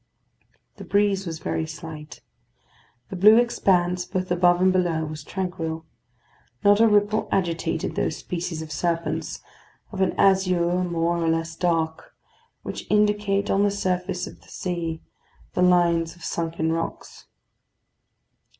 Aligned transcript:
The 0.77 0.83
breeze 0.83 1.27
was 1.27 1.37
very 1.37 1.67
slight. 1.67 2.21
The 3.11 3.15
blue 3.15 3.37
expanse, 3.37 4.03
both 4.03 4.31
above 4.31 4.59
and 4.59 4.73
below, 4.73 5.05
was 5.05 5.23
tranquil. 5.23 5.85
Not 6.63 6.79
a 6.79 6.87
ripple 6.87 7.29
agitated 7.31 7.93
those 7.93 8.17
species 8.17 8.63
of 8.63 8.71
serpents, 8.71 9.43
of 9.91 10.01
an 10.01 10.13
azure 10.19 10.83
more 10.83 11.17
or 11.17 11.29
less 11.29 11.55
dark, 11.55 12.15
which 12.63 12.89
indicate 12.89 13.51
on 13.51 13.61
the 13.63 13.69
surface 13.69 14.25
of 14.25 14.41
the 14.41 14.47
sea 14.49 15.03
the 15.53 15.61
lines 15.61 16.15
of 16.15 16.23
sunken 16.23 16.71
rocks. 16.71 17.27